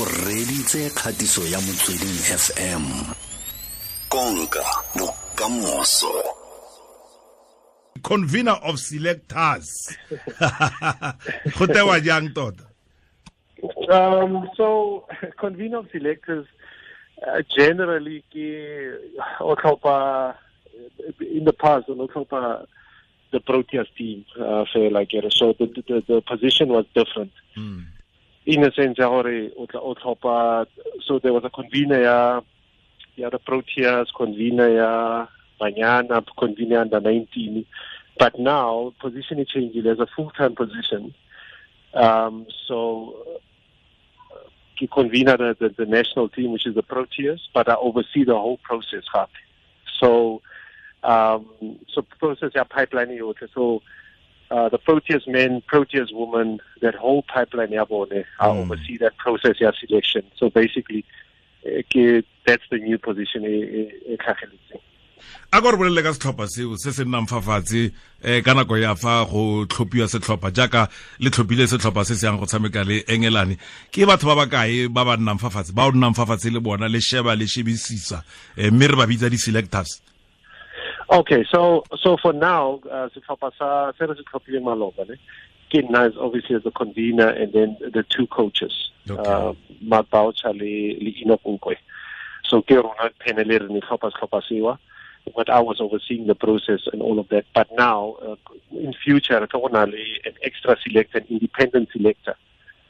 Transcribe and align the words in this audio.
o 0.00 0.04
reditse 0.04 0.90
kgatiso 0.90 1.42
ya 1.46 1.60
motsweding 1.60 2.18
fm 2.44 2.84
konka 4.08 4.64
bokamoso. 4.98 6.12
Convener 8.02 8.58
of 8.62 8.80
selectors. 8.80 9.96
Go 11.58 11.66
tewa 11.66 12.00
jang 12.00 12.34
tota? 12.34 12.64
Um, 13.88 14.50
so, 14.56 15.06
convener 15.40 15.78
of 15.78 15.86
selectors 15.92 16.46
uh, 17.22 17.42
generally 17.56 18.24
ke 18.32 18.98
o 19.40 19.54
tlhopha 19.54 20.34
in 21.20 21.44
the 21.44 21.52
past 21.52 21.88
o 21.88 21.94
tlhopha 21.94 22.66
the 23.30 23.38
Proteas 23.38 23.86
team 23.96 24.24
uh, 24.40 24.64
fair 24.72 24.90
like 24.90 25.10
so 25.30 25.52
the, 25.52 25.66
the 25.66 26.02
the 26.08 26.20
position 26.22 26.68
was 26.68 26.84
different. 26.94 27.32
Mm. 27.56 27.84
In 28.46 28.64
a 28.64 28.72
sense 28.72 28.98
ya 28.98 29.08
gore 29.08 29.50
o 29.56 29.66
tlhopha 29.66 30.66
so 31.04 31.18
there 31.18 31.32
was 31.32 31.44
a 31.44 31.50
convener 31.50 32.02
ya 32.02 32.40
ya 33.16 33.30
the 33.30 33.38
Proteas 33.38 34.12
convener 34.12 34.68
ya 34.68 35.26
Banyana 35.60 36.24
convener 36.36 36.80
under 36.80 37.00
19 37.00 37.64
but 38.18 38.38
now 38.38 38.92
position 39.00 39.38
is 39.38 39.48
changing 39.48 39.82
there's 39.82 40.00
a 40.00 40.06
full-time 40.06 40.54
position 40.54 41.14
um, 41.94 42.46
so 42.66 43.14
ke 44.76 44.90
convener 44.90 45.36
the, 45.36 45.56
the, 45.60 45.68
the 45.84 45.86
national 45.86 46.28
team, 46.28 46.52
which 46.52 46.66
is 46.66 46.74
the 46.74 46.82
Proteas, 46.82 47.40
but 47.52 47.68
I 47.68 47.74
oversee 47.76 48.24
the 48.24 48.34
whole 48.34 48.58
process. 48.58 49.04
So, 50.00 50.42
um, 51.02 51.78
so 51.92 52.02
process 52.02 52.52
yeah 52.54 52.64
pipeline 52.64 53.08
yote. 53.08 53.48
So, 53.54 53.82
uh, 54.54 54.68
the 54.74 54.78
Proteas 54.88 55.24
men, 55.36 55.52
Proteas 55.72 56.08
women, 56.20 56.48
that 56.84 56.94
whole 57.02 57.22
pipeline 57.34 57.72
yeah 57.76 57.84
bone, 57.92 58.12
I 58.40 58.46
Mm. 58.48 58.60
oversee 58.62 58.96
that 59.04 59.14
process 59.24 59.56
yeah 59.64 59.72
selection. 59.82 60.22
So 60.38 60.44
basically, 60.60 61.02
eh, 61.66 62.20
that's 62.46 62.66
the 62.72 62.78
new 62.88 62.98
position. 63.08 63.40
eh, 63.44 63.64
eh, 63.78 64.12
eh, 64.12 64.16
tlhageletseng. 64.22 64.82
a 65.54 65.60
ka 65.62 65.70
re 65.70 65.76
bolelele 65.80 66.02
ka 66.04 66.12
setlhopha 66.12 66.46
seo 66.54 66.76
se 66.82 66.90
se 66.96 67.04
nnang 67.04 67.26
fa 67.30 67.38
fatshe 67.46 67.82
um 68.24 68.42
ka 68.46 68.52
nako 68.58 68.74
ya 68.82 68.92
fa 69.02 69.12
go 69.30 69.42
tlhophiwa 69.72 70.06
setlhopha 70.12 70.50
jaaka 70.58 70.82
le 71.22 71.30
tlhophile 71.34 71.64
setlhopha 71.72 72.02
se 72.08 72.14
se 72.20 72.26
yang 72.26 72.38
go 72.40 72.46
tshameka 72.50 72.82
le 72.90 72.96
engelane 73.14 73.54
ke 73.94 74.04
batho 74.10 74.26
ba 74.30 74.36
ba 74.40 74.46
kae 74.54 74.88
ba 74.96 75.02
ba 75.08 75.14
nnang 75.16 75.40
fa 75.40 75.48
fatshe 75.54 75.72
ba 75.78 75.86
o 75.88 75.92
nnang 75.96 76.14
fa 76.18 76.26
fatshe 76.32 76.50
le 76.52 76.60
bona 76.60 76.88
le 76.94 77.00
sheba 77.08 77.32
le 77.40 77.46
shebisisa 77.54 78.18
mme 78.58 78.84
re 78.92 78.96
ba 79.00 79.06
bitsa 79.06 79.30
di-selectors 79.32 80.02
Okay, 81.10 81.44
so 81.50 81.84
so 82.02 82.16
for 82.16 82.32
now, 82.32 82.80
uh, 82.90 83.08
setlhopha 83.10 83.52
sa 83.58 83.92
se 83.98 84.06
re 84.06 84.14
se 84.16 84.22
tlhophileng 84.24 84.64
maloba 84.64 85.08
ne 85.08 85.16
ke 85.70 85.82
nna 85.82 86.12
obviously 86.18 86.56
as 86.56 86.62
the 86.62 86.70
convener 86.70 87.28
and 87.28 87.52
then 87.52 87.76
the 87.92 88.02
two 88.04 88.26
coaches, 88.28 88.90
Okay. 89.10 89.20
uh, 89.30 89.52
Mark 89.82 90.08
Boucher 90.10 90.52
le 90.52 90.96
le 91.04 91.12
Enoch 91.22 91.42
Nkwe. 91.44 91.76
So 92.44 92.62
ke 92.62 92.70
rona 92.70 93.10
panel 93.20 93.44
re 93.44 93.58
ne 93.68 93.80
tlhopha 93.80 94.10
setlhopha 94.12 94.42
sewa, 94.48 94.78
but 95.36 95.50
I 95.50 95.60
was 95.60 95.80
overseeing 95.80 96.26
the 96.26 96.34
process 96.34 96.80
and 96.92 97.02
all 97.02 97.18
of 97.18 97.28
that. 97.28 97.44
But 97.54 97.68
now, 97.76 98.16
uh, 98.22 98.36
in 98.72 98.94
future, 98.94 99.38
re 99.40 99.46
tlo 99.46 99.60
go 99.62 99.68
na 99.68 99.84
le 99.84 99.98
an 100.24 100.34
extra 100.42 100.76
selector, 100.82 101.18
an 101.18 101.26
independent 101.28 101.90
selector 101.92 102.34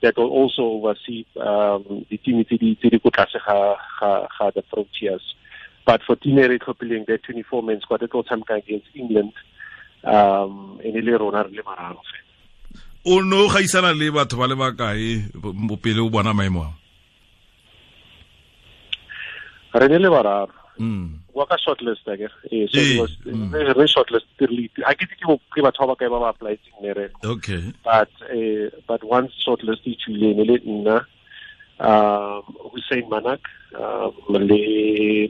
that 0.03 0.17
will 0.17 0.31
also 0.31 0.62
oversee 0.62 1.25
um, 1.41 2.07
the 2.11 2.19
team 2.19 2.45
tse 2.45 2.59
di 2.59 2.75
tse 2.77 2.91
di 2.91 2.98
ko 2.98 3.11
tlase 3.11 3.41
ga 3.45 3.75
ga 4.01 4.29
ga 4.39 4.51
the 4.51 4.62
Proteas. 4.62 5.23
But 5.86 6.02
for 6.06 6.16
Tinere 6.16 6.58
Copeling, 6.58 7.06
their 7.06 7.18
24 7.18 7.62
men 7.62 7.80
squad, 7.82 8.02
it 8.02 8.14
will 8.14 8.24
come 8.24 8.42
against 8.48 8.86
England. 8.94 9.32
Um, 10.02 10.80
and 10.84 10.96
ile 10.96 11.18
rona 11.18 11.44
re 11.44 11.50
le 11.56 11.62
mararo 11.62 12.00
fela. 12.08 12.80
o 13.06 13.20
ne 13.20 13.36
o 13.36 13.48
gaisana 13.48 13.92
le 13.98 14.10
batho 14.10 14.36
ba 14.38 14.46
le 14.48 14.55
bakae 14.56 15.30
bo- 15.34 15.77
pele 15.77 16.00
o 16.00 16.08
bona 16.10 16.32
maemo 16.34 16.62
ao 16.64 16.74
Re 19.74 19.88
ne 19.88 19.98
le 19.98 20.08
bararo. 20.10 20.52
Mm. 20.78 21.18
Wa 21.34 21.46
ka 21.46 21.56
shortlist. 21.56 22.06
Eh, 22.08 22.27
so 22.70 22.78
Eh, 22.80 23.06
mm. 23.32 23.52
re 23.52 23.72
re 23.72 23.86
shortlist 23.86 24.27
le 24.40 24.68
a 24.86 24.94
ke 24.94 25.06
ke 25.06 25.17
ke 25.55 25.62
batho 25.62 25.86
ba 25.86 25.96
ba 25.96 26.33
ba 26.33 27.08
okay 27.24 27.73
But 27.84 28.11
uh, 28.30 28.70
but 28.86 29.02
once 29.05 29.33
shortlist 29.44 29.86
e 29.86 29.96
tswile 29.96 30.34
ne 30.36 30.44
le 30.44 30.58
nna 30.67 31.05
um 31.80 32.42
Hussein 32.73 33.08
Manak 33.11 33.40
um 33.74 34.34
le 34.48 35.28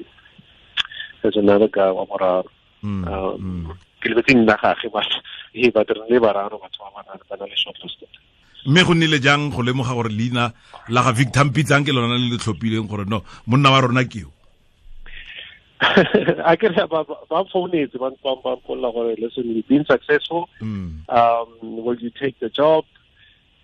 there's 1.24 1.40
another 1.40 1.68
guy 1.72 1.88
wa 1.88 2.04
boraro. 2.04 2.44
Mm, 2.84 3.08
Um, 3.08 3.40
mm. 3.40 3.72
ke 4.04 4.12
lebetse 4.12 4.36
nna 4.36 4.60
gage 4.60 4.92
but 4.92 5.08
but 5.72 5.88
re 5.88 6.04
le 6.12 6.20
bararo 6.20 6.60
batho 6.60 6.84
ba 6.84 7.00
ba 7.00 7.16
ba 7.16 7.36
na 7.40 7.48
le 7.48 7.56
shortlisted. 7.56 8.12
mme 8.68 8.84
go 8.84 8.92
nnile 8.92 9.18
jang 9.24 9.48
go 9.48 9.64
lemoga 9.64 9.96
gore 9.96 10.12
leina 10.12 10.52
la 10.88 11.02
ga 11.02 11.12
victor 11.16 11.44
mpitsang 11.48 11.84
ke 11.88 11.96
lona 11.96 12.20
le 12.20 12.28
le 12.32 12.36
tlhophileng 12.36 12.88
gore 12.92 13.08
no 13.08 13.24
monna 13.48 13.72
wa 13.72 13.80
rona 13.80 14.04
keo 14.04 14.28
I 16.44 16.56
can 16.56 16.72
have 16.74 16.92
a 16.92 17.44
phone 17.52 17.72
needs 17.72 17.94
one 17.94 18.16
pump 18.22 18.42
pump 18.42 18.62
listen, 18.68 19.44
you've 19.44 19.68
been 19.68 19.84
successful. 19.84 20.48
Mm. 20.60 21.08
Um, 21.10 21.84
will 21.84 21.96
you 21.96 22.10
take 22.10 22.38
the 22.38 22.48
job? 22.48 22.84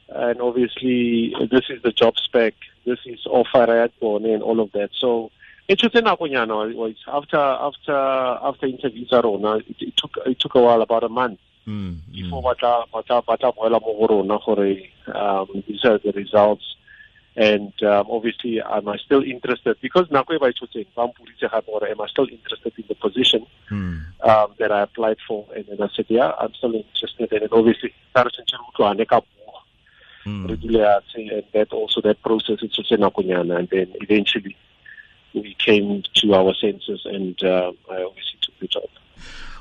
And 0.09 0.41
obviously, 0.41 1.35
this 1.51 1.71
is 1.71 1.81
the 1.83 1.93
job 1.93 2.19
spec. 2.19 2.55
This 2.85 2.99
is 3.07 3.21
offer 3.27 3.65
and 4.03 4.43
all 4.43 4.61
of 4.61 4.73
that. 4.73 4.91
So 4.93 5.31
it 5.71 5.95
in 5.95 6.05
Akunyano. 6.05 6.91
It 6.91 6.97
after 7.07 7.37
after 7.39 7.93
after 8.49 8.67
interviews 8.67 9.13
are 9.13 9.25
on. 9.25 9.45
uh, 9.45 9.55
It, 9.57 9.77
it 9.81 9.97
took 9.97 10.17
it 10.27 10.39
took 10.41 10.55
a 10.57 10.61
while, 10.61 10.83
about 10.83 11.05
a 11.05 11.09
month 11.09 11.39
Mm. 11.67 11.99
before 12.11 12.41
Mm. 12.43 12.45
bata 12.45 12.85
bata 12.93 13.23
bata 13.27 13.53
boela 13.53 13.79
mo 13.81 13.93
go 13.95 14.07
rona 14.09 14.39
gore 14.45 14.81
um 15.15 15.63
these 15.69 15.85
are 15.85 15.99
the 15.99 16.11
results 16.13 16.65
and 17.37 17.71
um, 17.85 18.07
obviously 18.11 18.61
am 18.63 18.89
I 18.89 18.97
still 18.97 19.23
interested 19.23 19.77
because 19.83 20.09
nako 20.09 20.35
e 20.35 20.39
ba 20.41 20.49
itshotseng 20.51 20.87
ba 20.97 21.07
mpoditse 21.07 21.47
gape 21.53 21.67
gore 21.67 21.87
am 21.87 22.01
I 22.01 22.07
still 22.09 22.27
interested 22.33 22.73
in 22.79 22.85
the 22.89 22.95
position 22.95 23.45
Mm. 23.71 24.01
um, 24.25 24.49
that 24.59 24.73
I 24.73 24.81
applied 24.89 25.19
for 25.29 25.45
and 25.55 25.67
then 25.69 25.83
I 25.83 25.89
said 25.95 26.07
yeah 26.09 26.33
I'm 26.41 26.55
still 26.55 26.75
interested 26.75 27.29
and 27.31 27.43
then 27.43 27.53
obviously 27.53 27.93
sa 28.17 28.23
re 28.25 28.31
tshwantse 28.33 28.57
re 28.57 28.65
utlwane 28.73 29.05
ka 29.07 29.21
re 29.21 29.27
Mm. 30.27 30.47
dule 30.61 30.81
fatshe, 30.81 31.21
and 31.37 31.45
that 31.53 31.73
also 31.73 32.01
that 32.01 32.19
process 32.23 32.59
e 32.65 32.69
tshotse 32.73 32.97
nakonyana 32.97 33.59
and 33.61 33.69
then 33.69 33.89
eventually 34.01 34.57
we 35.35 35.55
came 35.59 36.03
to 36.15 36.35
our 36.35 36.55
senses 36.55 37.01
and 37.05 37.43
uh, 37.43 37.73
I 37.91 38.03
obviously 38.03 38.39
took 38.41 38.59
the 38.59 38.69
job 38.69 38.89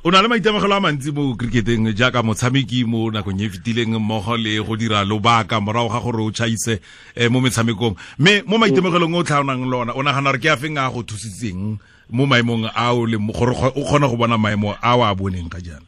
o 0.04 0.12
na 0.12 0.22
le 0.22 0.30
maitemogelo 0.30 0.76
a 0.76 0.80
mantsi 0.80 1.12
mo 1.12 1.36
cricketeng 1.36 1.92
jaaka 1.92 2.24
motshameki 2.24 2.86
mo 2.88 3.12
nakong 3.12 3.42
e 3.42 3.46
e 3.46 3.50
fetileng 3.50 4.00
mmogo 4.00 4.38
le 4.38 4.56
go 4.64 4.76
dira 4.78 5.04
lobaka 5.04 5.60
morago 5.60 5.90
ga 5.92 6.00
gore 6.00 6.24
o 6.24 6.32
tšhaise 6.32 6.80
um 7.20 7.34
mo 7.34 7.42
metshamekong. 7.42 7.98
Mme 8.18 8.44
mo 8.48 8.58
maitemogelong 8.58 9.16
o 9.20 9.24
tlhaonang 9.24 9.68
le 9.68 9.76
ona 9.76 9.92
o 9.92 10.02
nagana 10.02 10.32
gore 10.32 10.40
ke 10.40 10.48
a 10.48 10.56
feng 10.56 10.78
a 10.80 10.88
go 10.88 11.04
thusitseng 11.04 11.80
mo 12.16 12.26
maemong 12.26 12.72
a 12.72 12.96
o 12.96 13.04
le 13.04 13.18
gore 13.20 13.52
o 13.76 13.84
kgone 13.84 14.08
go 14.08 14.16
bona 14.16 14.38
maemo 14.38 14.72
a 14.80 14.96
o 14.96 15.04
a 15.04 15.12
boneng 15.12 15.52
ka 15.52 15.60
jana 15.60 15.84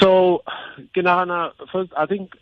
So, 0.00 0.42
Kinahana, 0.94 1.52
first, 1.72 1.90
I 1.96 2.06
think 2.06 2.32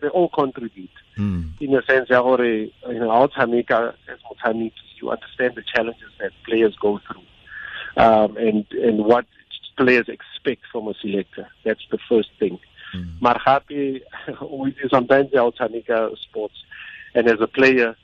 they 0.00 0.08
all 0.08 0.28
contribute 0.28 0.90
Mm. 1.18 1.44
in 1.60 1.74
a 1.74 1.82
sense, 1.82 2.08
ya 2.08 2.22
gore, 2.22 2.40
you 2.44 2.70
know, 2.88 3.10
our 3.10 3.28
Tamika, 3.28 3.94
as 4.08 4.18
Motamiki, 4.30 4.72
you 5.00 5.10
understand 5.10 5.54
the 5.56 5.62
challenges 5.62 6.10
that 6.20 6.32
players 6.46 6.74
go 6.80 7.00
through 7.06 7.22
um, 8.02 8.36
and, 8.38 8.64
and 8.72 9.04
what 9.04 9.26
players 9.76 10.08
expect 10.08 10.62
from 10.72 10.88
a 10.88 10.94
selector. 11.02 11.48
That's 11.64 11.86
the 11.90 11.98
first 12.08 12.30
thing. 12.38 12.58
Mm. 12.94 13.20
Maar 13.20 13.62
we 14.50 14.74
sometimes 14.90 15.34
our 15.34 15.50
Tamika 15.52 16.16
sports, 16.18 16.54
and 17.14 17.28
as 17.28 17.40
a 17.40 17.46
player, 17.46 17.96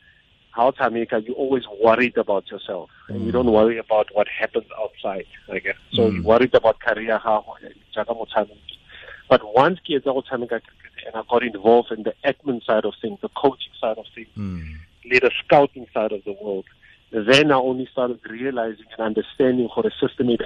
how 0.51 0.71
Tamika, 0.71 1.25
you're 1.27 1.37
always 1.37 1.65
worried 1.83 2.17
about 2.19 2.51
yourself, 2.51 2.91
and 3.09 3.25
you 3.25 3.31
Mm. 3.31 3.33
don't 3.33 3.53
worry 3.53 3.79
about 3.79 4.09
what 4.15 4.27
happens 4.29 4.67
outside. 4.79 5.27
I 5.51 5.59
guess. 5.61 5.77
So 5.93 6.03
Mm. 6.03 6.15
you're 6.15 6.25
worried 6.25 6.55
about 6.55 6.81
career, 6.81 7.19
how. 7.19 7.45
But 9.29 9.43
once 9.55 9.79
Tamika 9.87 10.49
cricket, 10.49 10.63
and 11.07 11.15
I 11.17 11.23
got 11.31 11.43
involved 11.43 11.93
in 11.93 12.03
the 12.03 12.15
admin 12.25 12.65
side 12.65 12.85
of 12.85 12.95
things, 13.01 13.19
the 13.21 13.29
coaching 13.31 13.73
side 13.81 13.99
of 13.99 14.07
things, 14.15 14.29
Mm. 14.37 14.75
the 15.05 15.31
scouting 15.45 15.87
side 15.95 16.13
of 16.13 16.25
the 16.25 16.33
world, 16.33 16.65
then 17.11 17.51
I 17.51 17.55
only 17.57 17.87
started 17.93 18.21
realizing 18.29 18.85
and 18.93 19.01
understanding 19.01 19.69
how 19.75 19.83
the 19.83 19.91
system 20.01 20.31
is. 20.31 20.39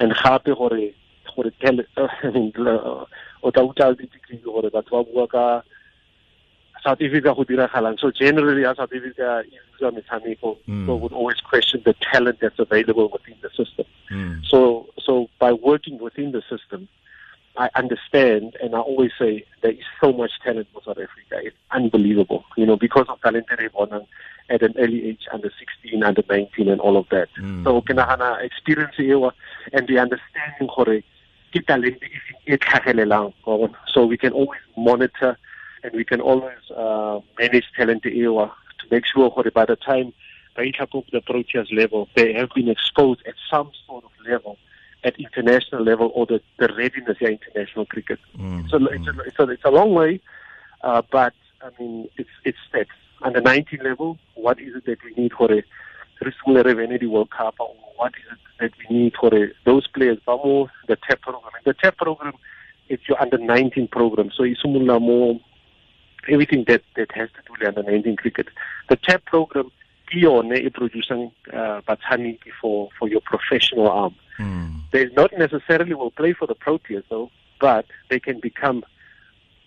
And 0.00 0.12
gape 0.14 0.54
gore 0.56 0.90
gore 1.34 1.50
tele 1.60 1.84
I 1.96 2.30
mean 2.30 2.52
uh, 2.56 3.04
o 3.42 3.50
tla 3.50 3.62
utlwa 3.62 3.96
di-degree 3.98 4.38
gore 4.44 4.70
batho 4.70 4.90
ba 4.90 5.04
bua 5.04 5.26
ka 5.28 5.62
South 6.82 7.00
Africa 7.02 7.34
go 7.34 7.44
diragalang. 7.44 7.98
So 7.98 8.10
generally, 8.12 8.64
as 8.64 8.76
South 8.76 8.92
Africa 8.92 9.42
e 9.46 9.58
usa 9.74 9.90
metshameko, 9.90 10.56
Mm. 10.68 10.82
people 10.86 11.00
would 11.00 11.12
always 11.12 11.40
question 11.40 11.82
the 11.84 11.94
talent 11.94 12.38
that's 12.40 12.58
available 12.58 13.08
within 13.12 13.34
the 13.42 13.50
system. 13.50 13.84
Mm. 14.10 14.44
So, 14.46 14.86
so 15.04 15.28
by 15.40 15.52
working 15.52 15.98
within 15.98 16.30
the 16.32 16.42
system, 16.48 16.88
I 17.58 17.68
understand, 17.74 18.56
and 18.62 18.76
I 18.76 18.78
always 18.78 19.10
say 19.18 19.44
there 19.62 19.72
is 19.72 19.84
so 20.00 20.12
much 20.12 20.30
talent 20.44 20.68
for 20.72 20.80
South 20.84 20.98
Africa. 20.98 21.40
It's 21.42 21.56
unbelievable, 21.72 22.44
you 22.56 22.64
know, 22.64 22.76
because 22.76 23.06
of 23.08 23.20
talented 23.20 23.58
Ebonan 23.58 24.06
at 24.48 24.62
an 24.62 24.74
early 24.78 25.08
age, 25.08 25.26
under 25.32 25.50
16, 25.58 26.04
under 26.04 26.22
19, 26.30 26.68
and 26.68 26.80
all 26.80 26.96
of 26.96 27.08
that. 27.10 27.28
Mm. 27.40 27.64
So, 27.64 27.80
ke 27.82 27.96
nagana 27.98 28.40
experience 28.44 28.94
eo 29.00 29.32
and 29.72 29.88
the 29.88 29.98
understanding 29.98 30.70
gore 30.74 31.02
ke 31.52 31.66
talent 31.66 31.98
e 32.46 32.56
tlhagelelang 32.56 33.34
so 33.92 34.06
we 34.06 34.16
can 34.16 34.32
always 34.32 34.60
monitor 34.76 35.36
and 35.82 35.92
we 35.94 36.04
can 36.04 36.20
always 36.20 36.62
uh, 36.76 37.18
manage 37.40 37.66
talent 37.76 38.06
eo 38.06 38.46
to 38.78 38.84
make 38.92 39.04
sure 39.04 39.32
that 39.42 39.52
by 39.52 39.64
the 39.64 39.76
time 39.76 40.12
they 40.56 40.72
up 40.80 40.90
the 41.12 41.20
Proteas 41.20 41.72
level, 41.72 42.08
they 42.14 42.32
have 42.32 42.50
been 42.54 42.68
exposed 42.68 43.22
at 43.26 43.34
some 43.50 43.70
sort 43.86 44.04
of 44.04 44.10
level 44.26 44.58
at 45.04 45.18
international 45.18 45.82
level 45.82 46.10
or 46.14 46.26
the, 46.26 46.40
the 46.58 46.68
readiness 46.74 47.16
of 47.20 47.28
international 47.28 47.86
cricket. 47.86 48.18
Mm, 48.36 48.68
so 48.68 48.78
mm. 48.78 48.88
It's, 48.92 49.06
a, 49.06 49.20
it's, 49.20 49.38
a, 49.38 49.42
it's 49.50 49.64
a 49.64 49.70
long 49.70 49.94
way, 49.94 50.20
uh, 50.82 51.02
but 51.10 51.34
I 51.62 51.70
mean, 51.80 52.08
it's, 52.16 52.30
it's 52.44 52.58
steps. 52.68 52.90
Under 53.22 53.40
19 53.40 53.80
level, 53.82 54.18
what 54.34 54.60
is 54.60 54.76
it 54.76 54.86
that 54.86 54.98
we 55.04 55.12
need 55.20 55.32
for 55.32 55.52
a 55.52 55.62
Rismulere 56.22 56.74
Venedi 56.74 57.08
World 57.08 57.30
Cup 57.30 57.56
or 57.58 57.74
what 57.96 58.12
is 58.14 58.32
it 58.32 58.38
that 58.60 58.72
we 58.78 58.96
need 58.96 59.14
for 59.18 59.34
a, 59.34 59.48
those 59.64 59.86
players, 59.88 60.18
Bamo, 60.26 60.68
the 60.86 60.96
TAP 60.96 61.22
program. 61.22 61.52
The 61.64 61.74
TAP 61.74 61.96
program, 61.96 62.34
it's 62.88 63.08
your 63.08 63.20
under 63.20 63.38
19 63.38 63.88
program. 63.88 64.30
So 64.36 64.44
it's 64.44 64.64
more 64.64 65.40
everything 66.28 66.64
that, 66.68 66.82
that 66.96 67.10
has 67.12 67.28
to 67.30 67.42
do 67.46 67.52
with 67.52 67.68
under 67.68 67.82
19 67.90 68.16
cricket. 68.16 68.48
The 68.88 68.96
TAP 68.96 69.24
program 69.26 69.70
ke 70.08 70.22
yone 70.22 70.56
e 70.56 70.70
producing 70.70 71.30
uh, 71.52 71.80
batshameki 71.86 72.50
for 72.60 72.88
for 72.98 73.08
your 73.08 73.20
professional 73.20 73.88
arm. 73.88 74.14
Mm. 74.38 74.77
They 74.90 75.06
not 75.10 75.32
necessarily 75.38 75.94
will 75.94 76.10
play 76.10 76.32
for 76.32 76.46
the 76.46 76.54
Proteas 76.54 77.04
though, 77.10 77.30
but 77.60 77.86
they 78.10 78.20
can 78.20 78.40
become 78.40 78.84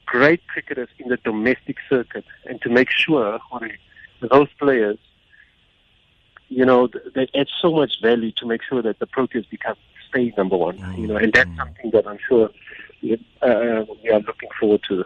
great 0.05 0.45
cricketers 0.47 0.89
in 0.99 1.09
the 1.09 1.17
domestic 1.17 1.77
circuit, 1.89 2.25
and 2.45 2.61
to 2.61 2.69
make 2.69 2.89
sure 2.89 3.39
those 4.29 4.49
players, 4.59 4.97
you 6.49 6.65
know, 6.65 6.89
they 7.15 7.27
add 7.35 7.47
so 7.61 7.71
much 7.71 8.01
value 8.01 8.31
to 8.33 8.45
make 8.45 8.61
sure 8.63 8.81
that 8.81 8.99
the 8.99 9.07
Proteas 9.07 9.49
become 9.49 9.75
stay 10.09 10.33
number 10.37 10.57
one. 10.57 10.77
You 10.97 11.07
know, 11.07 11.15
and 11.15 11.31
that's 11.31 11.49
mm. 11.49 11.57
something 11.57 11.91
that 11.91 12.05
I'm 12.07 12.19
sure 12.27 12.49
uh, 13.41 13.85
we 14.03 14.09
are 14.09 14.19
looking 14.19 14.49
forward 14.59 14.81
to. 14.89 15.05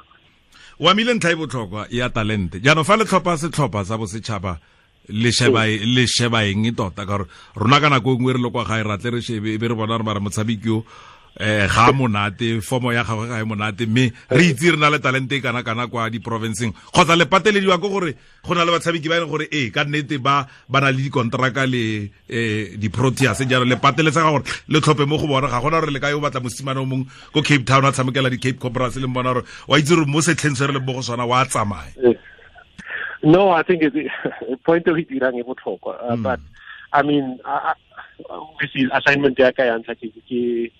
wa 0.80 0.94
mile 0.94 1.14
ntlha 1.14 1.32
e 1.32 1.36
botlhokwa 1.36 1.88
ya 1.90 2.10
talente 2.10 2.60
jaanong 2.60 2.84
fa 2.84 2.96
le 2.98 3.06
tlhopha 3.06 3.38
setlhopha 3.38 3.86
sa 3.86 3.98
bosetšhaba 3.98 4.60
le 5.10 6.06
sheba 6.08 6.46
eng 6.46 6.76
tota? 6.76 7.06
Ka 7.06 7.18
gore 7.18 7.26
rona 7.56 7.80
ka 7.80 7.90
nako 7.90 8.16
ngwe 8.16 8.20
nngwe 8.20 8.34
re 8.34 8.40
le 8.42 8.50
kwa 8.50 8.66
gae 8.66 8.84
ratle 8.84 9.12
re 9.12 9.22
shebe 9.22 9.54
e 9.54 9.58
be 9.58 9.68
re 9.68 9.76
bona 9.76 9.98
re 9.98 10.04
mara 10.04 10.20
motshabiki 10.20 10.68
yo 10.68 10.86
eh 11.38 11.68
ga 11.68 11.92
monate 11.92 12.62
fomo 12.62 12.94
ya 12.94 13.04
gagwe 13.04 13.28
ga 13.28 13.40
e 13.42 13.44
monate 13.44 13.86
mme 13.86 14.14
re 14.30 14.44
itse 14.48 14.72
re 14.72 14.78
na 14.78 14.90
le 14.90 15.00
talente 15.00 15.42
kana 15.42 15.64
kana 15.64 15.88
kwa 15.88 16.10
di-provinceng 16.10 16.72
kgotsa 16.94 17.16
le 17.16 17.26
patelediwa 17.26 17.76
ke 17.76 17.90
gore 17.92 18.16
go 18.42 18.54
na 18.56 18.64
le 18.64 18.72
batshabiki 18.72 19.10
ba 19.10 19.20
e 19.20 19.28
gore 19.28 19.48
ee 19.52 19.70
ka 19.70 19.84
nnete 19.84 20.18
ba 20.18 20.48
ba 20.70 20.80
na 20.80 20.92
le 20.92 21.04
dikontraka 21.04 21.68
le 21.68 22.08
um 22.32 22.80
di-proteas. 22.80 23.44
Jalo 23.50 23.66
le 23.66 23.76
pateletsega 23.76 24.32
gore 24.32 24.48
le 24.70 24.80
tlhophe 24.80 25.04
mo 25.06 25.18
go 25.18 25.28
bona 25.28 25.52
ga 25.52 25.60
gona 25.60 25.82
gore 25.84 25.92
le 25.92 26.00
ka 26.00 26.10
yo 26.10 26.24
batla 26.24 26.40
mosimane 26.40 26.80
o 26.80 26.86
mongwe 26.86 27.06
ko 27.34 27.42
cape 27.42 27.66
town 27.66 27.84
a 27.84 27.92
tshamekela 27.92 28.30
di-cape 28.30 28.58
cobras 28.58 28.96
le 28.96 29.08
bona 29.08 29.34
gore 29.34 29.44
wa 29.68 29.76
itse 29.78 29.92
gore 29.92 30.08
mo 30.08 30.22
setlheng 30.22 30.56
se 30.56 30.68
re 30.68 30.72
le 30.72 30.80
mo 30.80 30.94
go 30.94 31.02
sona 31.02 31.28
wa 31.28 31.44
tsamaya 31.44 32.15
No, 33.26 33.50
I 33.50 33.64
think 33.64 33.82
it's 33.82 33.96
a 33.96 34.58
point 34.66 34.88
of 34.88 34.96
dirang 34.96 35.40
e 35.40 35.44
botlhokwa. 35.44 35.98
Uh, 36.00 36.16
mm. 36.16 36.24
But 36.24 36.40
I 36.94 37.02
mean, 37.02 37.40
I, 37.44 37.74
obviously 38.30 38.88
assignment 38.94 39.38
ya 39.40 39.52
ka 39.52 39.64
ya 39.64 39.78
ntlha 39.78 39.96
ke 39.98 40.14
ke 40.30 40.72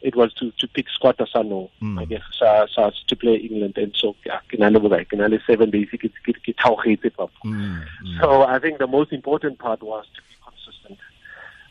it 0.00 0.14
was 0.14 0.32
to 0.34 0.52
to 0.58 0.68
pick 0.68 0.86
Scott 0.94 1.18
Asano, 1.18 1.70
mm. 1.82 1.98
I 2.00 2.04
guess, 2.04 2.22
sa, 2.38 2.66
sa, 2.72 2.90
to 3.08 3.16
play 3.16 3.34
England. 3.34 3.76
And 3.76 3.92
so, 3.96 4.14
ke 4.48 4.58
na 4.58 4.68
le 4.68 4.78
bokae, 4.78 5.08
ke 5.08 5.18
na 5.18 5.26
le 5.26 5.40
seven 5.44 5.70
days, 5.70 5.88
ke, 5.90 5.98
ke, 5.98 6.32
ke 6.38 6.54
thaogetse 6.54 7.10
papa. 7.16 7.32
Mm. 7.44 7.82
Mm. 7.82 8.20
So 8.20 8.42
I 8.42 8.60
think 8.60 8.78
the 8.78 8.86
most 8.86 9.12
important 9.12 9.58
part 9.58 9.82
was 9.82 10.06
to 10.14 10.22
be 10.22 10.36
consistent. 10.46 10.98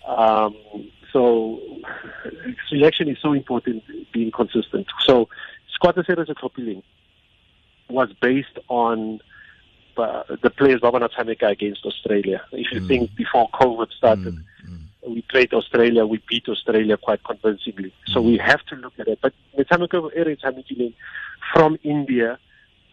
Um, 0.06 0.92
so 1.14 1.62
selection 2.70 3.08
is 3.08 3.18
so 3.22 3.32
important, 3.32 3.84
being 4.12 4.32
consistent. 4.32 4.88
So 5.06 5.30
Scott 5.74 5.98
Asano 5.98 6.26
was 7.90 8.10
based 8.22 8.60
on 8.68 9.22
uh, 10.00 10.24
the 10.42 10.50
players 10.50 10.82
Babana 10.82 11.10
Tamika 11.10 11.50
against 11.50 11.86
Australia. 11.86 12.42
If 12.52 12.72
you 12.72 12.82
mm. 12.82 12.88
think 12.88 13.16
before 13.16 13.50
COVID 13.50 13.92
started, 13.92 14.36
mm. 14.36 14.44
Mm. 14.70 15.14
we 15.14 15.22
played 15.24 15.54
Australia, 15.54 16.06
we 16.06 16.22
beat 16.30 16.48
Australia 16.48 16.98
quite 16.98 17.24
convincingly. 17.24 17.94
So 18.08 18.22
we 18.22 18.38
have 18.38 18.64
to 18.68 18.76
look 18.76 18.94
at 19.00 19.08
it. 19.08 19.20
But 19.22 19.34
from 21.54 21.78
India 21.84 22.40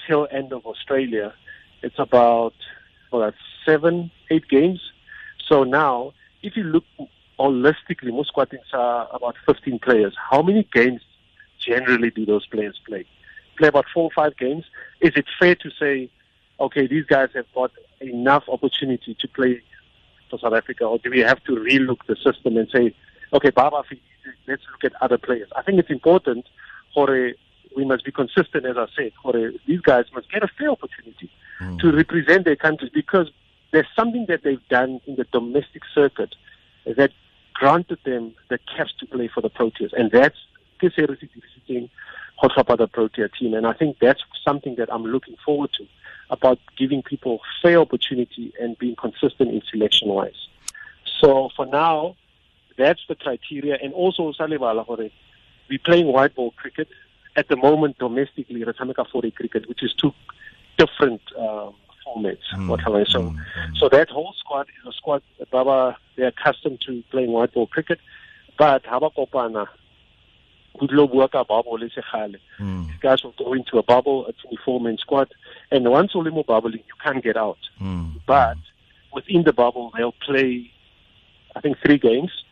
till 0.06 0.28
end 0.30 0.52
of 0.52 0.66
Australia, 0.66 1.34
it's 1.82 1.98
about 1.98 2.54
well, 3.10 3.32
seven, 3.64 4.10
eight 4.30 4.48
games. 4.48 4.80
So 5.48 5.64
now, 5.64 6.12
if 6.42 6.56
you 6.56 6.64
look 6.64 6.84
holistically, 7.38 8.12
most 8.12 8.28
squattings 8.28 8.66
are 8.72 9.08
about 9.12 9.36
15 9.46 9.78
players. 9.80 10.14
How 10.30 10.42
many 10.42 10.66
games 10.72 11.00
generally 11.58 12.10
do 12.10 12.24
those 12.24 12.46
players 12.46 12.78
play? 12.86 13.04
Play 13.56 13.68
about 13.68 13.86
four 13.92 14.04
or 14.04 14.10
five 14.14 14.36
games. 14.36 14.64
Is 15.00 15.12
it 15.16 15.26
fair 15.38 15.54
to 15.56 15.70
say 15.78 16.10
okay, 16.60 16.86
these 16.86 17.04
guys 17.04 17.30
have 17.34 17.46
got 17.54 17.70
enough 18.00 18.44
opportunity 18.48 19.16
to 19.20 19.28
play 19.28 19.62
for 20.30 20.38
South 20.38 20.54
Africa, 20.54 20.84
or 20.84 20.98
do 20.98 21.10
we 21.10 21.20
have 21.20 21.42
to 21.44 21.52
relook 21.52 21.98
the 22.06 22.16
system 22.16 22.56
and 22.56 22.68
say, 22.70 22.94
okay, 23.32 23.50
Baba, 23.50 23.82
let's 24.46 24.62
look 24.70 24.84
at 24.84 25.02
other 25.02 25.18
players? 25.18 25.48
I 25.56 25.62
think 25.62 25.78
it's 25.78 25.90
important 25.90 26.46
for 26.92 27.14
a, 27.16 27.34
we 27.76 27.84
must 27.84 28.04
be 28.04 28.12
consistent, 28.12 28.66
as 28.66 28.76
I 28.76 28.86
said, 28.96 29.12
for 29.22 29.36
a, 29.36 29.52
these 29.66 29.80
guys 29.80 30.04
must 30.14 30.30
get 30.30 30.42
a 30.42 30.48
fair 30.48 30.70
opportunity 30.70 31.30
mm. 31.60 31.78
to 31.80 31.92
represent 31.92 32.44
their 32.44 32.56
countries 32.56 32.90
because 32.94 33.30
there's 33.72 33.88
something 33.96 34.26
that 34.28 34.42
they've 34.44 34.68
done 34.68 35.00
in 35.06 35.16
the 35.16 35.24
domestic 35.32 35.82
circuit 35.92 36.34
that 36.86 37.10
granted 37.54 37.98
them 38.04 38.34
the 38.48 38.58
caps 38.76 38.92
to 39.00 39.06
play 39.06 39.28
for 39.32 39.40
the 39.40 39.50
Proteas, 39.50 39.92
and 39.92 40.10
that's 40.10 40.36
this 42.42 42.52
thing, 42.52 42.76
the 42.76 42.86
Protea 42.86 43.28
team, 43.28 43.54
and 43.54 43.66
I 43.66 43.72
think 43.72 43.98
that's 44.00 44.22
something 44.44 44.76
that 44.76 44.92
I'm 44.92 45.04
looking 45.04 45.36
forward 45.44 45.70
to 45.78 45.86
about 46.30 46.58
giving 46.76 47.02
people 47.02 47.40
fair 47.62 47.78
opportunity 47.78 48.52
and 48.60 48.78
being 48.78 48.96
consistent 48.96 49.50
in 49.50 49.62
selection 49.70 50.08
wise. 50.08 50.48
So 51.20 51.50
for 51.56 51.66
now, 51.66 52.16
that's 52.76 53.00
the 53.08 53.14
criteria. 53.14 53.76
And 53.82 53.92
also, 53.92 54.32
we're 55.68 55.78
playing 55.84 56.06
white 56.06 56.34
ball 56.34 56.52
cricket. 56.56 56.88
At 57.36 57.48
the 57.48 57.56
moment, 57.56 57.98
domestically, 57.98 58.64
Ratamika 58.64 59.08
40 59.10 59.30
cricket, 59.32 59.68
which 59.68 59.82
is 59.82 59.92
two 59.94 60.12
different 60.76 61.20
um, 61.36 61.74
formats. 62.06 62.38
Mm, 62.54 63.10
so, 63.10 63.20
mm, 63.22 63.36
so 63.78 63.88
that 63.88 64.08
whole 64.10 64.34
squad 64.38 64.68
is 64.68 64.88
a 64.88 64.92
squad, 64.92 65.22
Baba, 65.50 65.96
they're 66.16 66.28
accustomed 66.28 66.80
to 66.82 67.02
playing 67.10 67.32
white 67.32 67.52
ball 67.52 67.66
cricket. 67.66 67.98
But 68.58 68.84
Haba 68.84 69.12
Goodlow 70.78 71.08
a 71.34 71.44
bubble 71.44 71.82
is 71.82 71.92
mm. 71.92 73.00
Guys 73.00 73.22
will 73.22 73.34
go 73.38 73.52
into 73.52 73.78
a 73.78 73.82
bubble, 73.82 74.26
a 74.26 74.32
24 74.32 74.80
man 74.80 74.98
squad, 74.98 75.32
and 75.70 75.88
once 75.90 76.12
Olimo 76.14 76.44
bubbling, 76.44 76.82
you 76.86 76.94
can't 77.02 77.22
get 77.22 77.36
out. 77.36 77.58
Mm. 77.80 78.20
But 78.26 78.56
within 79.12 79.44
the 79.44 79.52
bubble, 79.52 79.92
they'll 79.96 80.12
play, 80.12 80.70
I 81.54 81.60
think, 81.60 81.78
three 81.78 81.98
games 81.98 82.44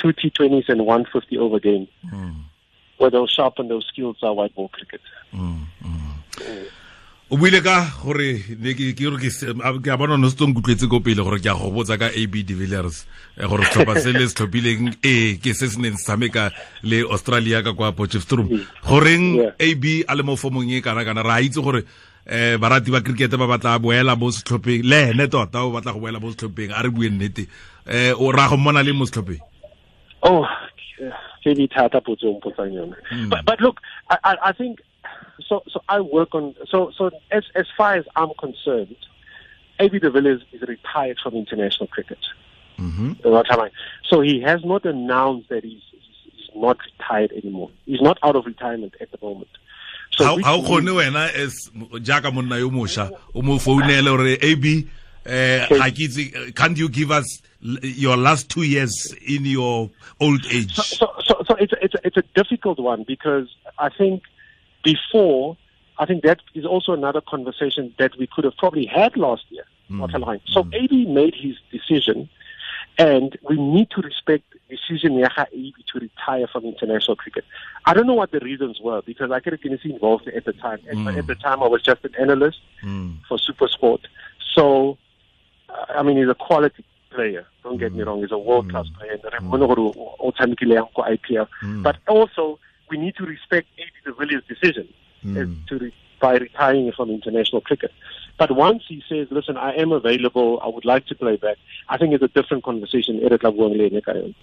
two 0.00 0.12
T20s 0.12 0.68
and 0.68 0.86
one 0.86 1.04
50 1.12 1.38
over 1.38 1.60
game, 1.60 1.88
mm. 2.06 2.36
where 2.98 3.10
they'll 3.10 3.26
sharpen 3.26 3.68
those 3.68 3.86
skills 3.86 4.16
of 4.22 4.36
white 4.36 4.54
ball 4.54 4.68
cricket. 4.68 5.00
Mm. 5.32 5.66
Mm. 7.30 7.34
o 7.34 7.36
buile 7.38 7.60
ka 7.62 7.86
gore 8.02 8.42
ke 9.82 9.90
a 9.90 9.96
bona 9.96 10.16
no 10.16 10.28
se 10.28 10.36
tsong 10.36 10.54
kutlwetse 10.54 10.88
ko 10.90 11.00
pele 11.00 11.22
gore 11.22 11.38
ke 11.38 11.46
a 11.46 11.54
go 11.54 11.70
botsa 11.70 11.98
ka 11.98 12.10
ab 12.10 12.34
de 12.34 12.54
villers 12.54 13.06
eh, 13.38 13.46
gore 13.46 13.64
setlhopha 13.64 14.00
se 14.00 14.12
le 14.12 14.26
se 14.26 14.34
tlhophileng 14.34 14.90
ee 15.04 15.38
ke 15.38 15.54
se 15.54 15.68
se 15.70 15.78
neng 15.78 15.94
se 15.96 16.04
tshameka 16.04 16.50
le 16.82 17.02
australia 17.06 17.62
ka 17.62 17.72
kwa 17.72 17.92
potchefstroom. 17.92 18.50
Goreng 18.82 19.46
ab 19.46 19.84
a 20.08 20.14
le 20.14 20.22
mo 20.22 20.36
formong 20.36 20.74
e 20.74 20.82
kana-kana 20.82 21.22
re 21.22 21.30
a 21.30 21.40
itse 21.40 21.62
gore 21.62 21.84
eh 22.26 22.58
barati 22.58 22.90
ba 22.90 23.00
cricket 23.00 23.30
ba 23.38 23.46
batla 23.46 23.78
boela 23.78 24.16
mo 24.16 24.30
setlhopheng 24.30 24.82
le 24.82 25.10
ene 25.14 25.28
tota 25.30 25.62
o 25.62 25.70
batla 25.70 25.92
go 25.94 26.00
boela 26.00 26.18
mo 26.18 26.34
setlhopheng 26.34 26.74
a 26.74 26.82
re 26.82 26.90
bue 26.90 27.10
nnete. 27.10 27.46
Eh 27.86 28.12
o 28.12 28.32
ra 28.32 28.48
go 28.50 28.56
mmona 28.56 28.82
le 28.82 28.92
mo 28.92 29.06
setlhopheng 29.06 29.38
oh 30.22 30.44
ke 31.42 31.54
di 31.54 31.68
thata 31.68 32.00
potso 32.00 32.28
o 32.28 32.36
mpotsang 32.36 32.74
yone 32.74 32.94
hmm. 33.08 33.30
but 33.30 33.60
look 33.60 33.80
I, 34.10 34.36
I 34.50 34.52
think 34.52 34.80
so 35.48 35.62
so 35.68 35.80
I 35.88 36.00
work 36.00 36.34
on 36.34 36.54
so 36.68 36.92
so 36.96 37.10
as 37.30 37.44
as 37.54 37.66
far 37.76 37.94
as 37.94 38.04
I'm 38.16 38.30
concerned, 38.38 38.96
AB 39.78 39.98
de 39.98 40.10
Villiers 40.10 40.42
is 40.52 40.62
retired 40.62 41.18
from 41.22 41.34
international 41.34 41.88
cricket. 41.88 42.18
Mm-hmm. 42.78 43.12
So 44.08 44.20
he 44.22 44.40
has 44.40 44.64
not 44.64 44.86
announced 44.86 45.50
that 45.50 45.64
he's, 45.64 45.82
he's 45.92 46.48
not 46.56 46.78
retired 46.98 47.32
anymore. 47.32 47.70
He's 47.84 48.00
not 48.00 48.18
out 48.22 48.36
of 48.36 48.46
retirement 48.46 48.94
at 49.00 49.10
the 49.10 49.18
moment. 49.20 49.48
So 50.12 50.24
how 50.24 50.42
how 50.42 50.60
kgone 50.60 50.88
wena 50.88 51.32
as 51.32 51.70
jaaka 51.74 52.32
monna 52.32 52.58
yo 52.58 52.70
mosha 52.70 53.10
o 53.34 53.42
mo 53.42 53.58
founele 53.58 54.04
gore 54.04 54.36
AB 54.42 54.88
eh 55.26 55.66
can't 56.56 56.76
you 56.76 56.88
give 56.88 57.10
us 57.12 57.42
your 57.60 58.16
last 58.16 58.48
two 58.48 58.62
years 58.62 59.14
in 59.26 59.44
your 59.44 59.90
old 60.18 60.44
age 60.46 60.74
so 60.74 60.82
so, 60.82 61.12
so, 61.22 61.44
so 61.46 61.54
it's 61.56 61.72
a, 61.74 61.84
it's 61.84 61.94
a, 61.94 61.98
it's 62.04 62.16
a 62.16 62.22
difficult 62.34 62.80
one 62.80 63.04
because 63.06 63.54
I 63.78 63.90
think 63.90 64.22
before, 64.82 65.56
I 65.98 66.06
think 66.06 66.22
that 66.22 66.40
is 66.54 66.64
also 66.64 66.92
another 66.92 67.20
conversation 67.20 67.94
that 67.98 68.16
we 68.18 68.26
could 68.26 68.44
have 68.44 68.56
probably 68.56 68.86
had 68.86 69.16
last 69.16 69.44
year. 69.50 69.64
Mm. 69.90 70.40
So 70.46 70.64
mm. 70.64 70.74
AB 70.74 71.06
made 71.06 71.34
his 71.34 71.56
decision, 71.70 72.28
and 72.96 73.36
we 73.48 73.56
need 73.56 73.90
to 73.90 74.00
respect 74.02 74.44
the 74.52 74.76
decision 74.76 75.22
AB 75.22 75.74
to 75.92 75.98
retire 75.98 76.46
from 76.46 76.64
international 76.64 77.16
cricket. 77.16 77.44
I 77.86 77.94
don't 77.94 78.06
know 78.06 78.14
what 78.14 78.30
the 78.30 78.40
reasons 78.40 78.80
were 78.80 79.02
because 79.02 79.30
I 79.32 79.40
could 79.40 79.52
have 79.52 79.62
been 79.62 79.78
involved 79.82 80.28
at 80.28 80.44
the 80.44 80.52
time. 80.52 80.78
Mm. 80.92 81.18
At 81.18 81.26
the 81.26 81.34
time, 81.34 81.62
I 81.62 81.66
was 81.66 81.82
just 81.82 82.04
an 82.04 82.14
analyst 82.20 82.58
mm. 82.84 83.16
for 83.28 83.36
SuperSport. 83.36 84.02
So 84.54 84.96
I 85.94 86.02
mean, 86.02 86.16
he's 86.16 86.28
a 86.28 86.34
quality 86.34 86.84
player. 87.10 87.46
Don't 87.62 87.78
get 87.78 87.92
me 87.92 88.02
wrong, 88.02 88.20
he's 88.20 88.32
a 88.32 88.38
world 88.38 88.70
class 88.70 88.86
player. 88.98 89.12
And 89.12 89.24
re 89.24 89.38
bone 89.40 89.66
gore 89.66 90.14
o 90.18 90.32
tshamekile 90.32 90.88
IPL. 90.96 91.48
But 91.82 91.96
also, 92.08 92.58
we 92.90 92.96
need 92.98 93.14
to 93.16 93.24
respect 93.24 93.66
AB 93.78 93.92
de 94.04 94.12
Villiers' 94.12 94.44
decision 94.48 94.86
as 95.36 95.48
to 95.68 95.78
re 95.78 95.92
by 96.20 96.36
retiring 96.36 96.92
from 96.92 97.08
international 97.10 97.62
cricket. 97.62 97.90
But 98.36 98.50
once 98.52 98.82
he 98.86 99.02
says, 99.08 99.28
listen, 99.30 99.56
I 99.56 99.72
am 99.76 99.90
available, 99.92 100.60
I 100.62 100.68
would 100.68 100.84
like 100.84 101.06
to 101.06 101.14
play 101.14 101.36
back, 101.36 101.56
I 101.88 101.96
think 101.96 102.12
it's 102.12 102.22
a 102.22 102.28
different 102.28 102.62
conversation 102.64 103.16
e 103.20 103.26
re 103.28 103.38
tla 103.38 103.50
buang 103.52 103.72
le 103.76 103.84
ene 103.88 104.00
ka 104.04 104.12
yone. 104.12 104.34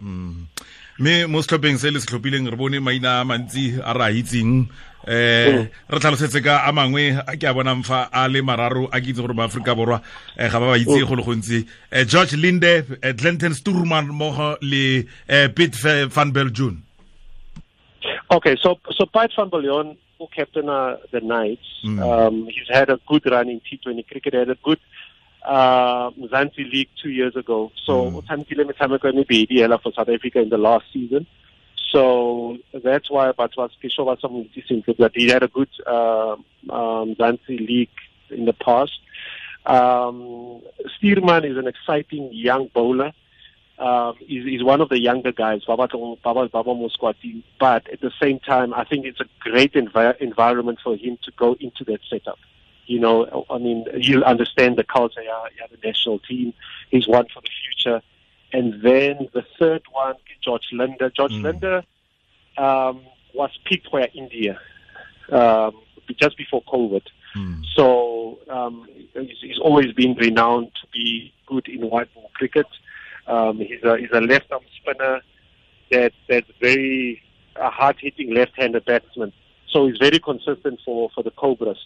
me 1.00 1.25
mo 1.30 1.42
setlhopheng 1.42 1.77
se 1.77 1.92
le 1.92 2.00
se 2.00 2.08
tlhophileng 2.10 2.50
re 2.50 2.58
bone 2.58 2.80
maina 2.82 3.22
a 3.22 3.25
mantsi 3.25 3.77
a 3.84 3.94
re 3.94 4.06
a 4.06 4.10
itseng. 4.22 4.68
Eh 5.08 5.70
re 5.89 6.00
tlhalosetse 6.01 6.42
ka 6.44 6.66
a 6.66 6.72
mangwe 6.74 7.13
a 7.22 7.38
ke 7.38 7.46
a 7.46 7.54
bonang 7.54 7.86
fa 7.86 8.10
a 8.12 8.27
le 8.27 8.42
mararo 8.42 8.89
a 8.92 8.98
ke 9.00 9.13
itse 9.13 9.22
gore 9.22 9.38
maaforika 9.38 9.75
borwa 9.77 10.01
eh 10.38 10.50
ga 10.50 10.60
ba 10.60 10.74
ba 10.74 10.77
itse 10.82 11.06
go 11.06 11.16
le 11.16 11.24
gontsi. 11.24 11.62
Eh 11.92 12.06
george 12.06 12.34
linde 12.34 12.82
glenton 13.13 13.54
stuurman 13.54 14.10
mmogo 14.10 14.58
le 14.62 15.06
pete 15.54 15.75
Fe- 15.77 16.06
van 16.10 16.34
June 16.51 16.82
Okay, 18.29 18.57
so 18.62 18.77
so 18.91 19.05
Piet 19.05 19.31
van 19.36 19.50
Biljon, 19.50 19.98
who 20.17 20.27
captain 20.36 20.67
uh, 20.67 20.98
the 21.12 21.22
Knights, 21.22 21.65
um, 21.86 22.46
he's 22.48 22.67
had 22.69 22.89
a 22.89 23.00
good 23.07 23.25
run 23.25 23.48
in 23.48 23.62
T20 23.62 24.05
cricket. 24.07 24.34
He 24.34 24.39
had 24.39 24.50
a 24.50 24.55
good 24.55 24.79
uh, 25.46 26.12
Mzansi 26.12 26.69
League 26.72 26.89
two 27.01 27.10
years 27.10 27.36
ago. 27.38 27.72
So 27.86 28.12
utshamekile 28.12 28.65
metshameko 28.65 29.10
e 29.10 29.24
mebedi 29.24 29.60
hela 29.60 29.77
for 29.77 29.93
South 29.93 30.10
Africa 30.10 30.41
in 30.41 30.50
the 30.50 30.57
last 30.57 30.86
season. 30.91 31.25
So 31.89 32.57
that's 32.74 33.10
why 33.10 33.31
Batwas 33.31 33.72
Kisho 33.81 34.05
was 34.05 34.19
some 34.19 34.50
that 35.00 35.12
he 35.15 35.29
had 35.29 35.43
a 35.43 35.48
good 35.48 35.69
uh, 35.86 36.34
um, 36.34 37.15
Mzansi 37.15 37.65
League 37.65 37.98
in 38.29 38.43
the 38.43 38.53
past. 38.53 39.00
Um, 39.65 40.62
Stuurman 41.00 41.50
is 41.50 41.57
an 41.57 41.67
exciting 41.67 42.29
young 42.34 42.69
bowler 42.74 43.13
um, 43.79 44.15
is, 44.22 44.46
is 44.46 44.63
one 44.63 44.81
of 44.81 44.89
the 44.89 45.00
younger 45.00 45.31
guys, 45.31 45.63
Baba 45.65 45.88
Baba 46.24 46.50
Baba 46.50 46.72
Muskwati. 46.74 47.43
But 47.60 47.88
at 47.91 48.01
the 48.01 48.12
same 48.22 48.39
time, 48.39 48.74
I 48.74 48.84
think 48.84 49.05
it's 49.05 49.19
a 49.19 49.25
great 49.39 49.74
envi- 49.74 50.17
environment 50.19 50.79
for 50.84 50.96
him 50.96 51.17
to 51.24 51.31
go 51.38 51.55
into 51.60 51.84
that 51.86 52.00
setup. 52.10 52.39
You 52.88 53.00
know, 53.00 53.46
I 53.50 53.57
mean, 53.57 53.86
you'll 53.98 54.24
understand 54.24 54.77
the 54.77 54.84
culture. 54.84 55.22
Yeah, 55.22 55.43
yeah, 55.60 55.67
the 55.69 55.77
national 55.86 56.19
team. 56.19 56.53
He's 56.89 57.07
one 57.07 57.25
for 57.34 57.41
the 57.41 57.50
future. 57.63 58.01
And 58.53 58.81
then 58.81 59.27
the 59.34 59.43
third 59.60 59.84
one, 59.91 60.15
George 60.41 60.69
Linde. 60.72 61.13
George 61.13 61.34
Linde 61.34 61.84
um, 62.57 63.01
was 63.34 63.51
picked 63.65 63.91
by 63.91 64.05
India 64.13 64.60
um, 65.31 65.74
just 66.19 66.38
before 66.38 66.63
COVID. 66.63 67.03
So 67.75 68.39
um, 68.50 68.88
he's, 69.13 69.38
he's 69.41 69.60
always 69.60 69.91
been 69.93 70.15
renowned 70.15 70.72
to 70.81 70.88
be 70.91 71.34
good 71.46 71.67
in 71.67 71.81
white 71.89 72.12
ball 72.13 72.31
cricket. 72.34 72.65
Um, 73.27 73.57
he's 73.57 73.84
a 73.84 73.98
he's 73.98 74.10
a 74.13 74.22
left 74.22 74.51
arm 74.51 74.63
spinner 74.81 75.22
that 75.91 76.13
that's 76.27 76.50
very 76.60 77.22
a 77.55 77.69
hard 77.69 77.98
hitting 78.00 78.34
left 78.34 78.53
handed 78.55 78.86
batsman. 78.86 79.34
So 79.69 79.88
he's 79.88 79.98
very 79.98 80.19
consistent 80.19 80.79
for, 80.86 81.10
for 81.13 81.24
the 81.24 81.31
Cobras 81.31 81.77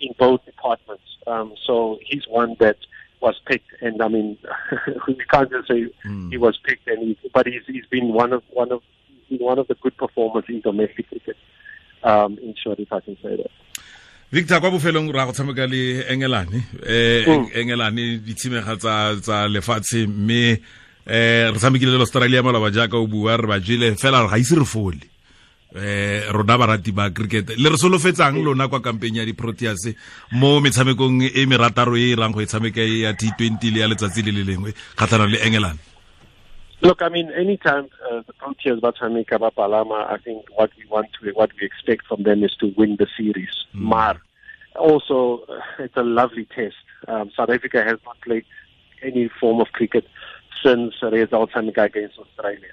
in 0.00 0.14
both 0.18 0.44
departments. 0.44 1.04
Um, 1.26 1.54
so 1.66 1.98
he's 2.02 2.26
one 2.28 2.56
that 2.60 2.76
was 3.20 3.40
picked, 3.46 3.70
and 3.80 4.00
I 4.02 4.08
mean 4.08 4.38
we 5.08 5.14
can't 5.30 5.50
just 5.50 5.68
say 5.68 5.86
he 6.30 6.36
was 6.36 6.58
picked, 6.64 6.86
and 6.86 7.02
he, 7.02 7.30
but 7.32 7.46
he's 7.46 7.62
he's 7.66 7.86
been 7.86 8.12
one 8.12 8.32
of 8.32 8.42
one 8.50 8.70
of 8.72 8.82
one 9.28 9.58
of 9.58 9.66
the 9.68 9.74
good 9.76 9.96
performers 9.96 10.44
in 10.48 10.60
domestic 10.60 11.08
cricket. 11.08 11.36
Um, 12.02 12.38
in 12.38 12.54
short, 12.62 12.78
if 12.78 12.92
I 12.92 13.00
can 13.00 13.16
say 13.16 13.36
that. 13.36 13.50
Victor 14.36 14.60
kwa 14.60 14.70
bofelong 14.70 15.08
ra 15.16 15.24
go 15.26 15.32
tshameka 15.32 15.66
le 15.66 16.04
engelane 16.12 16.60
Mm. 17.26 17.48
engelane 17.54 18.18
ditshimega 18.26 18.76
tsa 18.76 19.48
lefatshe 19.48 20.06
mme 20.06 20.60
eh 21.06 21.48
re 21.52 21.58
tshamekile 21.58 21.92
le 21.92 22.04
australia 22.04 22.42
maloba 22.42 22.70
jaaka 22.70 22.96
o 23.00 23.06
bua 23.06 23.36
re 23.36 23.46
ba 23.46 23.58
jele 23.60 23.94
fela 23.96 24.26
ga 24.28 24.36
ise 24.38 24.54
re 24.58 24.64
fole 24.64 25.00
eh 25.76 26.28
rona 26.32 26.58
barati 26.58 26.92
ba 26.92 27.10
cricket 27.10 27.56
le 27.56 27.68
re 27.70 27.76
solofetsang 27.76 28.36
lona 28.44 28.68
kwa 28.68 28.80
kampeng 28.80 29.16
ya 29.16 29.24
di-proteas 29.24 29.94
mo 30.32 30.60
metshamekong 30.60 31.22
e 31.32 31.46
merataro 31.46 31.96
e 31.96 32.10
e 32.12 32.14
rang 32.16 32.32
go 32.34 32.40
e 32.40 32.46
tshameka 32.46 32.80
ya 32.82 33.12
t20 33.12 33.72
le 33.72 33.78
ya 33.80 33.88
letsatsi 33.88 34.22
le 34.22 34.32
le 34.32 34.42
lengwe 34.44 34.74
kgatlhanong 34.96 35.32
le 35.32 35.38
engelane 35.46 35.78
Look, 36.82 37.00
I 37.00 37.08
mean, 37.08 37.30
anytime 37.32 37.88
uh, 38.04 38.20
the 38.26 38.34
Proteas 38.34 38.80
Batamika 38.80 39.38
Bapalama, 39.40 40.12
I 40.12 40.18
think 40.18 40.44
what 40.54 40.70
we 40.76 40.84
want 40.90 41.08
to, 41.18 41.30
what 41.32 41.50
we 41.58 41.64
expect 41.66 42.06
from 42.06 42.22
them 42.22 42.44
is 42.44 42.54
to 42.60 42.66
win 42.76 42.96
the 42.98 43.06
series. 43.16 43.48
Mar. 43.72 44.20
Also, 44.78 45.44
uh, 45.48 45.60
it's 45.78 45.96
a 45.96 46.02
lovely 46.02 46.46
test. 46.46 46.76
Um, 47.08 47.30
South 47.36 47.50
Africa 47.50 47.82
has 47.84 47.98
not 48.04 48.20
played 48.20 48.44
any 49.02 49.28
form 49.28 49.60
of 49.60 49.68
cricket 49.72 50.06
since 50.62 50.94
Reza 51.02 51.36
Tamika 51.36 51.84
against 51.84 52.18
Australia. 52.18 52.72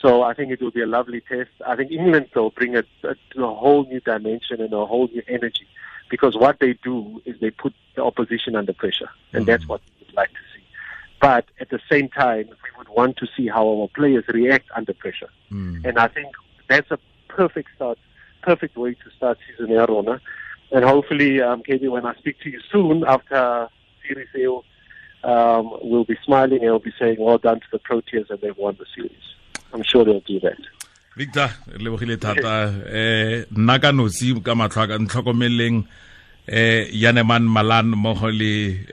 So 0.00 0.22
I 0.22 0.34
think 0.34 0.52
it 0.52 0.60
will 0.60 0.70
be 0.70 0.82
a 0.82 0.86
lovely 0.86 1.22
test. 1.22 1.50
I 1.66 1.76
think 1.76 1.90
England 1.90 2.28
will 2.34 2.50
bring 2.50 2.74
it 2.74 2.86
to 3.02 3.44
a 3.44 3.54
whole 3.54 3.86
new 3.86 4.00
dimension 4.00 4.60
and 4.60 4.72
a 4.72 4.84
whole 4.84 5.08
new 5.08 5.22
energy 5.28 5.66
because 6.10 6.36
what 6.36 6.60
they 6.60 6.74
do 6.82 7.22
is 7.24 7.40
they 7.40 7.50
put 7.50 7.74
the 7.96 8.04
opposition 8.04 8.54
under 8.54 8.72
pressure, 8.72 9.08
and 9.32 9.46
that's 9.46 9.66
what 9.66 9.80
we 9.86 10.06
would 10.06 10.14
like 10.14 10.30
to 10.30 10.44
see. 10.54 10.62
But 11.20 11.46
at 11.58 11.70
the 11.70 11.80
same 11.90 12.08
time, 12.08 12.48
we 12.48 12.70
would 12.76 12.88
want 12.88 13.16
to 13.18 13.26
see 13.36 13.48
how 13.48 13.66
our 13.66 13.88
players 13.88 14.24
react 14.28 14.66
under 14.76 14.92
pressure. 14.92 15.30
And 15.86 15.98
I 15.98 16.08
think 16.08 16.28
that's 16.68 16.90
a 16.90 16.98
perfect 17.28 17.70
start, 17.74 17.98
perfect 18.42 18.76
way 18.76 18.94
to 18.94 19.10
start 19.16 19.38
season 19.48 19.72
Arona. 19.72 20.20
And 20.74 20.82
hopefully, 20.84 21.40
um, 21.40 21.62
Katie, 21.62 21.88
when 21.88 22.04
I 22.04 22.14
speak 22.20 22.36
to 22.42 22.48
you 22.50 22.60
soon 22.72 23.04
after 23.06 23.68
Series 24.02 24.28
A, 24.42 24.44
um, 25.30 25.64
we'll 25.82 26.04
be 26.04 26.16
smiling 26.26 26.60
and 26.62 26.70
we'll 26.72 26.80
be 26.90 26.92
saying, 27.00 27.16
well 27.18 27.38
done 27.38 27.60
to 27.60 27.66
the 27.74 27.78
Proteas 27.78 28.28
and 28.30 28.38
they've 28.42 28.56
won 28.58 28.76
the 28.82 28.86
series. 28.94 29.24
I'm 29.72 29.84
sure 29.90 30.04
they'll 30.04 30.20
do 30.34 30.40
that. 30.46 30.58
victor 31.16 31.46
re 31.72 31.78
lebogile 31.84 32.16
thata 32.22 32.54
eh 33.00 33.44
nna 33.56 33.74
ka 33.82 33.90
nosi 33.98 34.28
ka 34.46 34.54
matlho 34.60 34.80
a 34.82 34.86
ka 34.90 34.96
ntlhokomeleng 35.02 35.76
eh 36.60 36.90
yaneman 37.02 37.44
malan 37.56 37.86
mmogo 37.94 38.30
le 38.40 38.50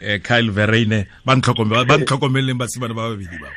eh, 0.09 0.19
kyle 0.27 0.51
verene 0.57 0.99
ba 1.25 1.33
ntlhokome- 1.39 1.81
ba 1.89 1.97
ntlhokomeleng 1.97 2.59
basimane 2.61 2.93
ba 2.93 3.09
babedi 3.09 3.37
bao 3.41 3.55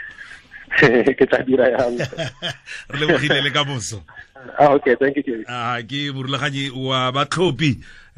Ke 1.18 1.24
tla 1.28 1.40
dira 1.48 1.66
yang. 1.76 2.00
re 2.92 2.96
lebogile 3.04 3.44
le 3.44 3.50
ka 3.52 3.64
moso 3.68 4.00
Ah, 4.60 4.72
okay, 4.76 4.94
thank 5.00 5.16
you, 5.28 5.44
Ah, 5.48 5.76
ke 5.84 6.08
morulaganyi 6.16 6.64
wa 6.72 7.12
batlhophi 7.12 7.70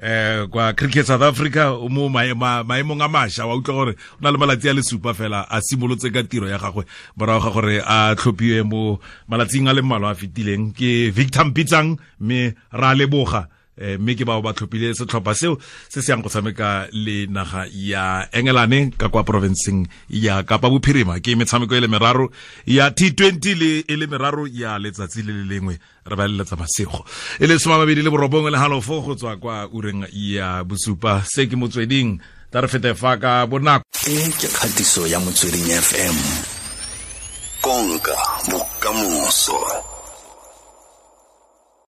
eh 0.02 0.46
kwa 0.50 0.72
cricket 0.72 1.06
south 1.06 1.22
africa 1.22 1.72
mo 1.88 2.08
maemong 2.08 3.02
a 3.02 3.08
mašwa 3.08 3.46
wa 3.46 3.56
utlwa 3.56 3.74
gore 3.76 3.92
o 3.92 4.20
na 4.20 4.30
le 4.30 4.38
malatsi 4.38 4.68
a 4.68 4.72
le 4.72 4.82
supa 4.82 5.14
fela 5.14 5.46
a 5.48 5.60
simolotse 5.60 6.12
ka 6.12 6.22
tiro 6.22 6.48
ya 6.48 6.58
gagwe. 6.58 6.84
Morago 7.16 7.44
ga 7.44 7.50
gore 7.50 7.80
a 7.80 8.14
tlhophiwe 8.14 8.62
mo 8.62 9.00
malatsing 9.28 9.68
a 9.68 9.72
le 9.72 9.82
mmalwa 9.82 10.10
a 10.10 10.14
fetileng 10.14 10.72
ke 10.76 11.10
victor 11.10 11.44
mpitsang 11.44 11.96
mme 12.20 12.54
ra 12.72 12.94
leboga 12.94 13.48
mme 13.78 14.14
ke 14.16 14.24
bao 14.24 14.42
ba 14.42 14.52
tlhophile 14.52 14.94
setlhopha 14.94 15.34
seo 15.34 15.58
se 15.88 16.02
se 16.02 16.12
yang 16.12 16.22
go 16.22 16.28
tshameka 16.28 16.88
le 16.92 17.26
naga 17.26 17.66
ya 17.72 18.28
engelane 18.32 18.92
ka 18.96 19.08
kwa 19.08 19.24
provinceng 19.24 19.86
ya 20.10 20.42
kapa 20.42 20.70
bophirima. 20.70 21.20
Ke 21.20 21.36
metshameko 21.36 21.76
e 21.76 21.80
le 21.80 21.88
meraro 21.88 22.30
ya 22.66 22.90
t20 22.90 23.54
le 23.54 23.84
e 23.88 23.96
le 23.96 24.06
meraro 24.06 24.46
ya 24.46 24.78
letsatsi 24.78 25.22
le 25.22 25.32
le 25.32 25.44
lengwe. 25.44 25.78
Re 26.06 26.16
ba 26.16 26.28
leletsa 26.28 26.56
masego. 26.56 27.04
E 27.40 27.46
le 27.46 27.58
soma 27.58 27.78
mabedi 27.78 28.02
le 28.02 28.10
borobongwe 28.10 28.50
le 28.50 28.58
halofo 28.58 29.00
go 29.02 29.14
tswa 29.14 29.36
kwa 29.36 29.68
ureng 29.72 30.06
ya 30.12 30.64
bosupa. 30.64 31.22
Se 31.26 31.46
ke 31.46 31.56
motsweding 31.56 32.20
ta 32.50 32.60
re 32.60 32.68
fete 32.68 32.94
fa 32.94 33.16
ka 33.16 33.46
bonako. 33.46 33.84
E 34.06 34.30
ke 34.40 34.48
kgatiso 34.48 35.06
ya 35.06 35.20
motsweding 35.20 35.68
fm 35.82 36.16
konka 37.60 38.14
bokamoso 38.48 39.58